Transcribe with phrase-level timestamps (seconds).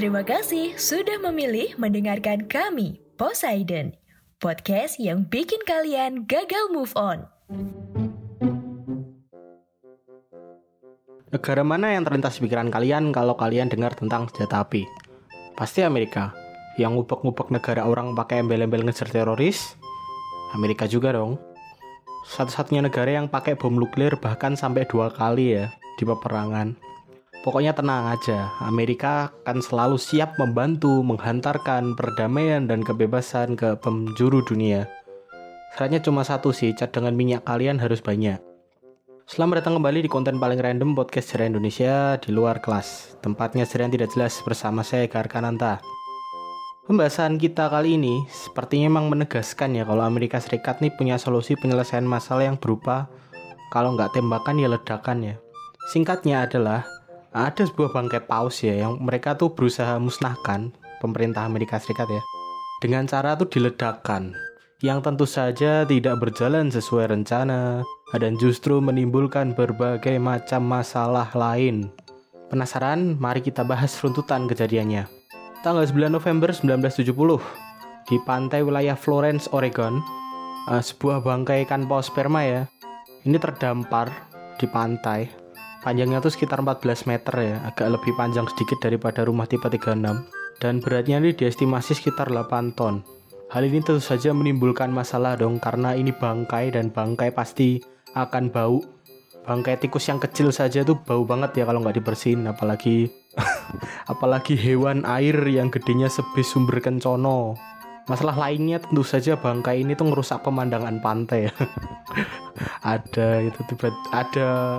[0.00, 3.92] Terima kasih sudah memilih mendengarkan kami, Poseidon,
[4.40, 7.28] podcast yang bikin kalian gagal move on.
[11.28, 14.88] Negara mana yang terlintas pikiran kalian kalau kalian dengar tentang senjata api?
[15.52, 16.32] Pasti Amerika.
[16.80, 19.76] Yang ngubek-ngubek negara orang pakai embel-embel ngejar teroris?
[20.56, 21.36] Amerika juga dong.
[22.24, 25.68] Satu-satunya negara yang pakai bom nuklir bahkan sampai dua kali ya
[26.00, 26.88] di peperangan.
[27.40, 34.84] Pokoknya tenang aja, Amerika akan selalu siap membantu menghantarkan perdamaian dan kebebasan ke penjuru dunia.
[35.72, 38.36] Syaratnya cuma satu sih, cadangan minyak kalian harus banyak.
[39.24, 43.16] Selamat datang kembali di konten paling random podcast sejarah Indonesia di luar kelas.
[43.24, 45.80] Tempatnya sejarah tidak jelas bersama saya Garkananta.
[46.84, 52.04] Pembahasan kita kali ini sepertinya memang menegaskan ya kalau Amerika Serikat nih punya solusi penyelesaian
[52.04, 53.08] masalah yang berupa
[53.72, 55.34] kalau nggak tembakan ya ledakan ya.
[55.88, 56.99] Singkatnya adalah
[57.30, 62.22] ada sebuah bangkai paus ya yang mereka tuh berusaha musnahkan pemerintah Amerika Serikat ya
[62.82, 64.34] dengan cara tuh diledakkan
[64.80, 67.84] yang tentu saja tidak berjalan sesuai rencana
[68.16, 71.92] dan justru menimbulkan berbagai macam masalah lain.
[72.48, 73.20] Penasaran?
[73.20, 75.06] Mari kita bahas runtutan kejadiannya.
[75.60, 77.12] Tanggal 9 November 1970
[78.08, 80.00] di pantai wilayah Florence, Oregon,
[80.66, 82.64] uh, sebuah bangkai ikan paus sperma ya.
[83.28, 84.08] Ini terdampar
[84.56, 85.39] di pantai
[85.80, 89.96] Panjangnya tuh sekitar 14 meter ya, agak lebih panjang sedikit daripada rumah tipe 36.
[90.60, 93.00] Dan beratnya ini diestimasi sekitar 8 ton.
[93.48, 97.80] Hal ini tentu saja menimbulkan masalah dong karena ini bangkai dan bangkai pasti
[98.12, 98.84] akan bau.
[99.40, 103.08] Bangkai tikus yang kecil saja tuh bau banget ya kalau nggak dibersihin, apalagi
[104.12, 107.56] apalagi hewan air yang gedenya sebis sumber kencono.
[108.06, 111.48] Masalah lainnya tentu saja bangkai ini tuh ngerusak pemandangan pantai.
[112.84, 114.78] ada itu tiba ada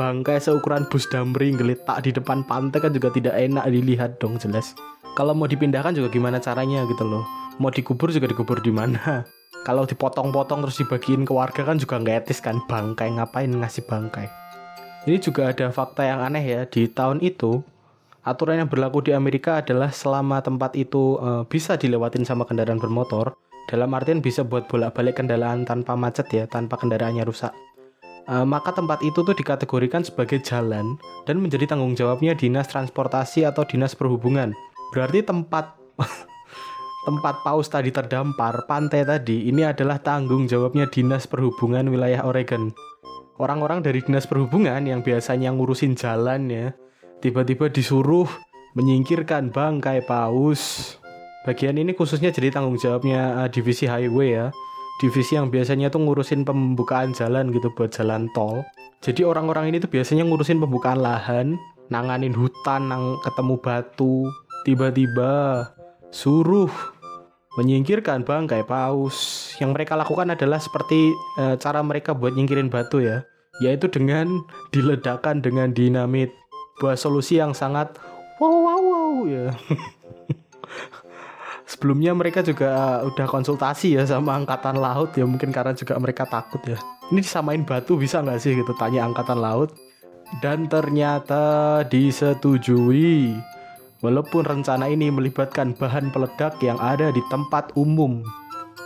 [0.00, 4.72] bangkai seukuran bus damri ngelitak di depan pantai kan juga tidak enak dilihat dong jelas.
[5.12, 7.28] Kalau mau dipindahkan juga gimana caranya gitu loh.
[7.60, 9.28] Mau dikubur juga dikubur di mana.
[9.68, 14.24] Kalau dipotong-potong terus dibagiin ke warga kan juga nggak etis kan bangkai ngapain ngasih bangkai.
[15.04, 17.60] Ini juga ada fakta yang aneh ya di tahun itu
[18.24, 23.36] aturan yang berlaku di Amerika adalah selama tempat itu e, bisa dilewatin sama kendaraan bermotor
[23.68, 27.52] dalam artian bisa buat bolak-balik kendaraan tanpa macet ya tanpa kendaraannya rusak
[28.30, 30.94] uh, maka tempat itu tuh dikategorikan sebagai jalan
[31.26, 34.54] dan menjadi tanggung jawabnya dinas transportasi atau dinas perhubungan.
[34.94, 35.74] Berarti tempat
[37.06, 42.70] tempat paus tadi terdampar, pantai tadi, ini adalah tanggung jawabnya dinas perhubungan wilayah Oregon.
[43.40, 46.66] Orang-orang dari dinas perhubungan yang biasanya ngurusin jalan ya,
[47.24, 48.28] tiba-tiba disuruh
[48.76, 50.94] menyingkirkan bangkai paus.
[51.48, 54.52] Bagian ini khususnya jadi tanggung jawabnya uh, divisi highway ya
[55.00, 58.60] divisi yang biasanya tuh ngurusin pembukaan jalan gitu buat jalan tol.
[59.00, 61.56] Jadi orang-orang ini tuh biasanya ngurusin pembukaan lahan,
[61.88, 64.28] nanganin hutan, nang ketemu batu,
[64.68, 65.64] tiba-tiba
[66.12, 66.68] suruh
[67.56, 69.50] menyingkirkan bangkai paus.
[69.56, 73.24] Yang mereka lakukan adalah seperti e, cara mereka buat nyingkirin batu ya,
[73.64, 76.28] yaitu dengan diledakkan dengan dinamit.
[76.76, 77.96] Buat solusi yang sangat
[78.36, 79.48] wow wow wow ya.
[81.70, 85.14] sebelumnya mereka juga udah konsultasi ya sama angkatan laut.
[85.14, 86.74] Ya mungkin karena juga mereka takut ya.
[87.14, 89.70] Ini disamain batu bisa nggak sih gitu tanya angkatan laut.
[90.42, 93.38] Dan ternyata disetujui.
[94.00, 98.24] Walaupun rencana ini melibatkan bahan peledak yang ada di tempat umum.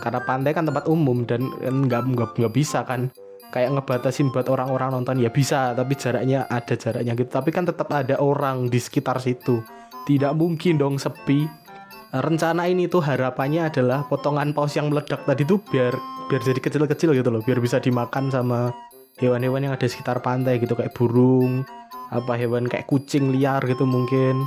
[0.03, 3.09] Karena pantai kan tempat umum dan nggak nggak nggak bisa kan.
[3.49, 5.71] Kayak ngebatasin buat orang-orang nonton ya bisa.
[5.71, 7.29] Tapi jaraknya ada jaraknya gitu.
[7.31, 9.63] Tapi kan tetap ada orang di sekitar situ.
[10.05, 11.64] Tidak mungkin dong sepi
[12.13, 15.93] rencana ini tuh harapannya adalah potongan paus yang meledak tadi tuh biar
[16.29, 17.41] biar jadi kecil-kecil gitu loh.
[17.41, 18.73] Biar bisa dimakan sama
[19.17, 21.63] hewan-hewan yang ada sekitar pantai gitu kayak burung
[22.11, 24.43] apa hewan kayak kucing liar gitu mungkin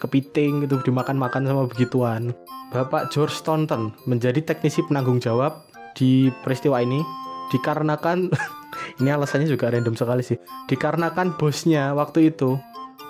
[0.00, 2.32] kepiting gitu dimakan-makan sama begituan.
[2.72, 7.04] Bapak George Staunton menjadi teknisi penanggung jawab di peristiwa ini
[7.52, 8.32] dikarenakan
[9.04, 10.40] ini alasannya juga random sekali sih
[10.72, 12.56] dikarenakan bosnya waktu itu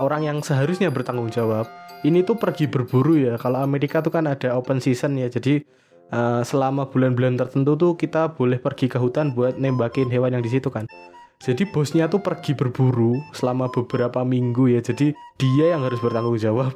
[0.00, 1.66] orang yang seharusnya bertanggung jawab
[2.02, 3.34] ini tuh pergi berburu ya.
[3.38, 5.30] Kalau Amerika tuh kan ada open season ya.
[5.30, 5.62] Jadi
[6.10, 10.50] uh, selama bulan-bulan tertentu tuh kita boleh pergi ke hutan buat nembakin hewan yang di
[10.50, 10.86] situ kan.
[11.42, 14.80] Jadi bosnya tuh pergi berburu selama beberapa minggu ya.
[14.82, 16.74] Jadi dia yang harus bertanggung jawab.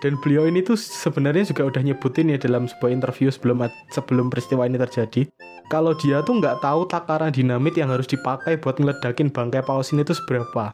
[0.00, 4.64] Dan beliau ini tuh sebenarnya juga udah nyebutin ya dalam sebuah interview sebelum sebelum peristiwa
[4.64, 5.28] ini terjadi.
[5.68, 10.02] Kalau dia tuh nggak tahu takaran dinamit yang harus dipakai buat ngeledakin bangkai paus ini
[10.02, 10.72] tuh seberapa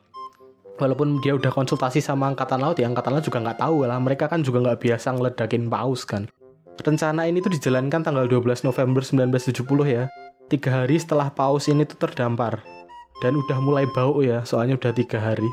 [0.77, 3.99] walaupun dia udah konsultasi sama angkatan laut ya angkatan laut juga nggak tahu lah.
[4.01, 6.29] Mereka kan juga nggak biasa ngeledakin paus kan.
[6.77, 10.05] Rencana ini tuh dijalankan tanggal 12 November 1970 ya.
[10.47, 12.61] Tiga hari setelah paus ini tuh terdampar.
[13.25, 15.49] Dan udah mulai bau ya soalnya udah tiga hari.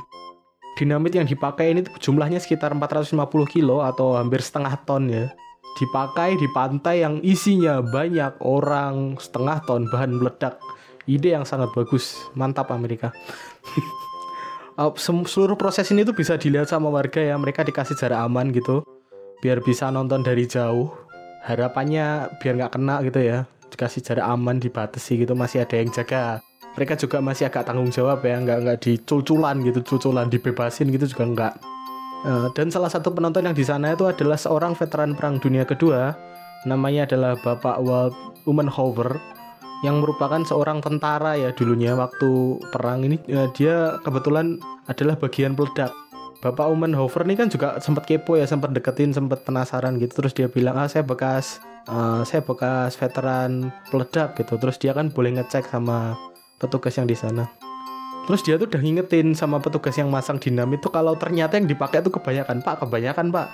[0.75, 3.15] Dinamit yang dipakai ini jumlahnya sekitar 450
[3.47, 5.31] kilo atau hampir setengah ton ya.
[5.79, 10.59] Dipakai di pantai yang isinya banyak orang setengah ton bahan meledak.
[11.07, 12.19] Ide yang sangat bagus.
[12.35, 13.09] Mantap Amerika
[14.77, 14.93] uh,
[15.27, 17.35] seluruh proses ini tuh bisa dilihat sama warga ya.
[17.37, 18.85] Mereka dikasih jarak aman gitu.
[19.43, 20.91] Biar bisa nonton dari jauh.
[21.43, 23.45] Harapannya biar nggak kena gitu ya.
[23.69, 25.33] Dikasih jarak aman dibatasi gitu.
[25.35, 26.39] Masih ada yang jaga.
[26.73, 28.39] Mereka juga masih agak tanggung jawab ya.
[28.39, 29.79] Nggak nggak diculculan gitu.
[29.83, 31.53] Culculan dibebasin gitu juga nggak.
[32.23, 36.15] Uh, dan salah satu penonton yang di sana itu adalah seorang veteran perang dunia kedua.
[36.63, 38.15] Namanya adalah Bapak Walt
[38.47, 39.19] Umenhover
[39.83, 44.57] yang merupakan seorang tentara ya dulunya waktu perang ini ya, dia kebetulan
[44.87, 45.91] adalah bagian peledak.
[46.43, 50.23] Bapak Umenhofer ini kan juga sempat kepo ya sempat deketin sempat penasaran gitu.
[50.23, 54.59] Terus dia bilang ah saya bekas uh, saya bekas veteran peledak gitu.
[54.59, 56.19] Terus dia kan boleh ngecek sama
[56.59, 57.47] petugas yang di sana
[58.23, 61.99] Terus dia tuh udah ngingetin sama petugas yang masang dinamit tuh kalau ternyata yang dipakai
[61.99, 63.51] tuh kebanyakan pak, kebanyakan pak.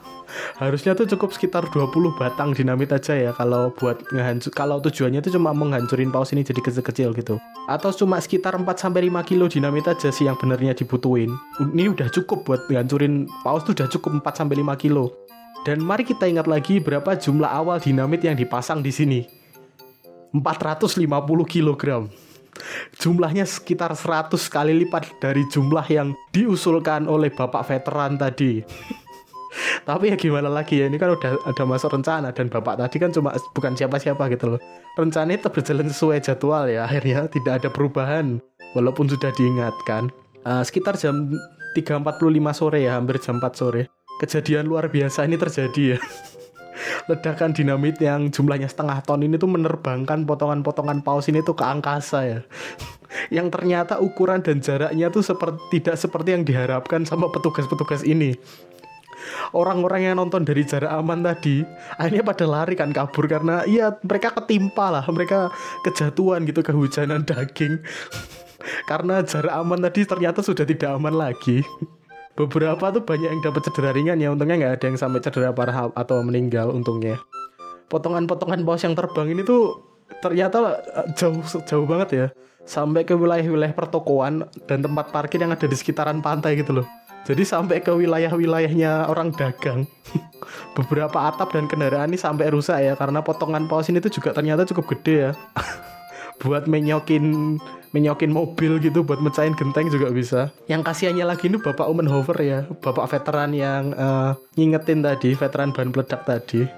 [0.60, 5.36] Harusnya tuh cukup sekitar 20 batang dinamit aja ya kalau buat ngehancur kalau tujuannya tuh
[5.36, 7.36] cuma menghancurin paus ini jadi kecil-kecil gitu.
[7.68, 11.36] Atau cuma sekitar 4 sampai 5 kilo dinamit aja sih yang benernya dibutuhin.
[11.60, 15.12] Ini udah cukup buat ngehancurin paus tuh udah cukup 4 sampai 5 kilo.
[15.68, 19.20] Dan mari kita ingat lagi berapa jumlah awal dinamit yang dipasang di sini.
[20.32, 21.04] 450
[21.44, 22.08] kilogram
[22.98, 28.60] jumlahnya sekitar 100 kali lipat dari jumlah yang diusulkan oleh bapak veteran tadi.
[29.88, 33.08] Tapi ya gimana lagi ya ini kan udah ada masa rencana dan bapak tadi kan
[33.14, 34.60] cuma bukan siapa-siapa gitu loh.
[34.98, 38.42] Rencana itu berjalan sesuai jadwal ya akhirnya tidak ada perubahan
[38.76, 40.12] walaupun sudah diingatkan.
[40.46, 41.32] Uh, sekitar jam
[41.74, 42.22] 3.45
[42.54, 43.88] sore ya hampir jam 4 sore.
[44.16, 45.98] Kejadian luar biasa ini terjadi ya
[47.10, 52.18] ledakan dinamit yang jumlahnya setengah ton ini tuh menerbangkan potongan-potongan paus ini tuh ke angkasa
[52.26, 52.40] ya.
[53.36, 58.34] Yang ternyata ukuran dan jaraknya tuh seperti tidak seperti yang diharapkan sama petugas-petugas ini.
[59.54, 61.62] Orang-orang yang nonton dari jarak aman tadi
[61.96, 65.50] akhirnya pada lari kan kabur karena iya mereka ketimpa lah mereka
[65.86, 67.80] kejatuhan gitu kehujanan daging.
[68.90, 71.62] Karena jarak aman tadi ternyata sudah tidak aman lagi
[72.36, 74.30] beberapa tuh banyak yang dapat cedera ringan ya.
[74.30, 77.18] Untungnya nggak ada yang sampai cedera parah atau meninggal untungnya.
[77.88, 79.80] Potongan-potongan paus yang terbang ini tuh
[80.20, 82.26] ternyata eh, jauh jauh banget ya.
[82.66, 86.86] Sampai ke wilayah-wilayah pertokoan dan tempat parkir yang ada di sekitaran pantai gitu loh.
[87.26, 89.86] Jadi sampai ke wilayah-wilayahnya orang dagang
[90.78, 92.94] beberapa atap dan kendaraan ini sampai rusak ya.
[92.94, 95.32] Karena potongan paus ini tuh juga ternyata cukup gede ya
[96.46, 97.58] buat menyokin
[97.90, 100.40] menyokin mobil gitu buat mecahin genteng juga bisa.
[100.70, 105.90] Yang kasihannya lagi ini Bapak Umenhofer ya, Bapak veteran yang uh, ngingetin tadi, veteran bahan
[105.90, 106.68] peledak tadi.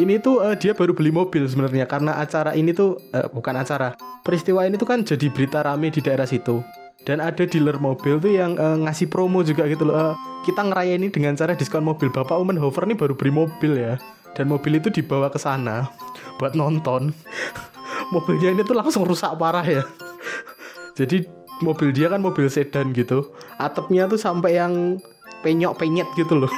[0.00, 3.92] Ini tuh uh, dia baru beli mobil sebenarnya karena acara ini tuh uh, bukan acara.
[4.24, 6.64] Peristiwa ini tuh kan jadi berita rame di daerah situ.
[7.02, 9.98] Dan ada dealer mobil tuh yang uh, ngasih promo juga gitu loh.
[9.98, 10.14] Uh,
[10.46, 12.08] kita ngerayain ini dengan cara diskon mobil.
[12.08, 13.98] Bapak Umenhofer ini baru beli mobil ya.
[14.32, 15.90] Dan mobil itu dibawa ke sana
[16.40, 17.12] buat nonton.
[18.12, 19.82] Mobilnya ini tuh langsung rusak parah ya.
[20.92, 21.24] Jadi
[21.64, 23.32] mobil dia kan mobil sedan gitu.
[23.56, 25.00] Atapnya tuh sampai yang
[25.40, 26.52] penyok penyet gitu loh.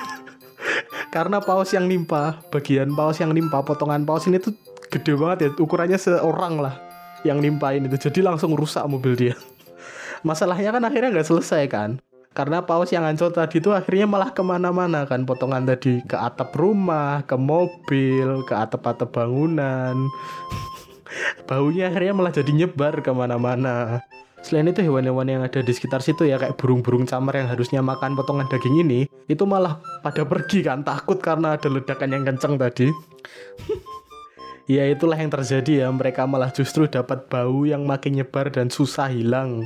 [1.14, 4.50] Karena paus yang nimpa bagian paus yang nimpa potongan paus ini tuh
[4.90, 5.48] gede banget ya.
[5.62, 6.74] Ukurannya seorang lah
[7.22, 8.10] yang nimpain itu.
[8.10, 9.34] Jadi langsung rusak mobil dia.
[10.26, 12.02] Masalahnya kan akhirnya nggak selesai kan.
[12.34, 15.22] Karena paus yang hancur tadi itu akhirnya malah ke mana-mana kan.
[15.22, 19.94] Potongan tadi ke atap rumah ke mobil ke atap-atap bangunan
[21.46, 24.02] baunya akhirnya malah jadi nyebar ke mana-mana
[24.44, 28.12] Selain itu hewan-hewan yang ada di sekitar situ ya kayak burung-burung camar yang harusnya makan
[28.12, 32.92] potongan daging ini itu malah pada pergi kan takut karena ada ledakan yang kenceng tadi.
[34.76, 39.08] ya itulah yang terjadi ya mereka malah justru dapat bau yang makin nyebar dan susah
[39.08, 39.64] hilang.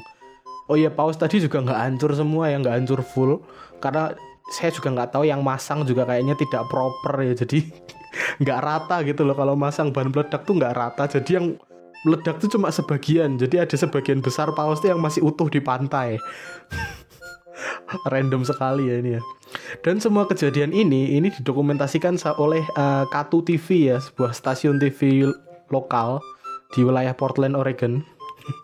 [0.70, 3.42] Oh iya paus tadi juga nggak hancur semua ya nggak hancur full
[3.82, 4.14] karena
[4.54, 7.66] saya juga nggak tahu yang masang juga kayaknya tidak proper ya jadi
[8.40, 11.04] nggak rata gitu loh kalau masang ban peledak tuh nggak rata.
[11.08, 11.46] Jadi yang
[12.06, 13.36] meledak tuh cuma sebagian.
[13.36, 16.18] Jadi ada sebagian besar paus tuh yang masih utuh di pantai.
[18.12, 19.22] Random sekali ya ini ya.
[19.80, 25.24] Dan semua kejadian ini ini didokumentasikan oleh uh, Katu TV ya sebuah stasiun TV
[25.72, 26.20] lokal
[26.76, 28.04] di wilayah Portland Oregon.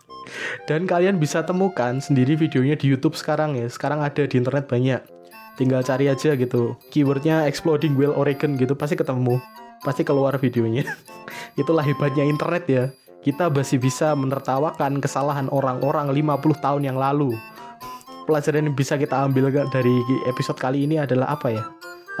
[0.69, 3.65] Dan kalian bisa temukan sendiri videonya di YouTube sekarang ya.
[3.65, 5.14] Sekarang ada di internet banyak
[5.55, 9.39] tinggal cari aja gitu keywordnya exploding whale Oregon gitu pasti ketemu
[9.83, 10.87] pasti keluar videonya
[11.61, 12.85] itulah hebatnya internet ya
[13.25, 17.33] kita masih bisa menertawakan kesalahan orang-orang 50 tahun yang lalu.
[18.29, 19.97] Pelajaran yang bisa kita ambil dari
[20.29, 21.65] episode kali ini adalah apa ya?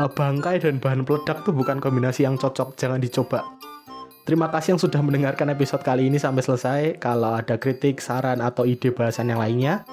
[0.01, 3.45] Ah, bangkai dan bahan peledak tuh bukan kombinasi yang cocok, jangan dicoba.
[4.25, 6.81] Terima kasih yang sudah mendengarkan episode kali ini sampai selesai.
[6.97, 9.85] Kalau ada kritik, saran, atau ide bahasan yang lainnya,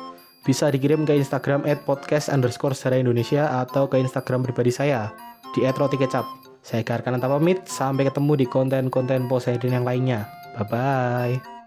[0.43, 5.15] bisa dikirim ke Instagram at podcast underscore sejarah Indonesia atau ke Instagram pribadi saya
[5.55, 6.27] di at roti kecap.
[6.63, 10.31] Saya Garkan pamit, sampai ketemu di konten-konten Poseidon yang lainnya.
[10.55, 11.62] Bye-bye.